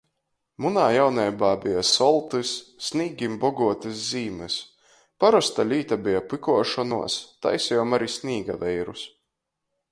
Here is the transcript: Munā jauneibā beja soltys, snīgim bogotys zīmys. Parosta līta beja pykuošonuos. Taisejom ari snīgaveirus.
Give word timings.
Munā 0.65 0.83
jauneibā 0.93 1.49
beja 1.65 1.83
soltys, 1.89 2.53
snīgim 2.85 3.35
bogotys 3.45 4.01
zīmys. 4.13 4.57
Parosta 5.25 5.67
līta 5.71 6.01
beja 6.09 6.25
pykuošonuos. 6.33 7.21
Taisejom 7.47 7.97
ari 7.99 8.13
snīgaveirus. 8.19 9.09